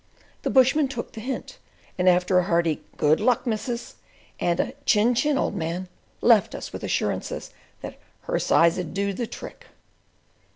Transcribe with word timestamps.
The 0.41 0.49
bushman 0.49 0.87
took 0.87 1.11
the 1.11 1.21
hint, 1.21 1.59
and 1.95 2.09
after 2.09 2.39
a 2.39 2.45
hearty 2.45 2.81
"Good 2.97 3.19
luck, 3.19 3.45
missus!" 3.45 3.97
and 4.39 4.59
a 4.59 4.73
"chin, 4.83 5.13
chin, 5.13 5.37
old 5.37 5.55
man," 5.55 5.89
left 6.21 6.55
us, 6.55 6.73
with 6.73 6.83
assurances 6.83 7.51
that 7.81 7.99
"her 8.21 8.39
size 8.39 8.79
'ud 8.79 8.95
do 8.95 9.13
the 9.13 9.27
trick." 9.27 9.67